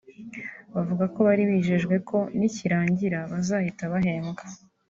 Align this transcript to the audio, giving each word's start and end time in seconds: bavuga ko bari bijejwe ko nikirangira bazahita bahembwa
bavuga 0.73 1.03
ko 1.13 1.19
bari 1.27 1.43
bijejwe 1.49 1.95
ko 2.09 2.17
nikirangira 2.37 3.19
bazahita 3.31 3.83
bahembwa 3.93 4.43